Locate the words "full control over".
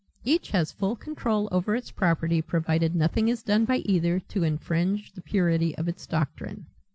0.71-1.75